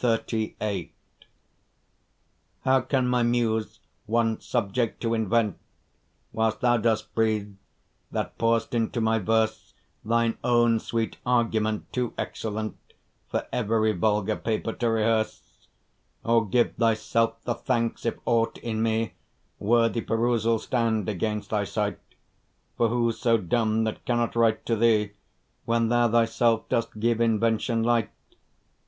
[0.00, 0.92] XXXVIII
[2.64, 5.58] How can my muse want subject to invent,
[6.32, 7.54] While thou dost breathe,
[8.10, 9.74] that pour'st into my verse
[10.04, 12.76] Thine own sweet argument, too excellent
[13.28, 15.68] For every vulgar paper to rehearse?
[16.24, 16.40] O!
[16.40, 19.12] give thyself the thanks, if aught in me
[19.60, 22.00] Worthy perusal stand against thy sight;
[22.76, 25.12] For who's so dumb that cannot write to thee,
[25.64, 28.10] When thou thyself dost give invention light?